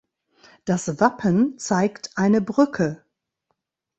Das 0.65 0.99
Wappen 0.99 1.59
zeigt 1.59 2.09
eine 2.17 2.41
Brücke. 2.41 3.05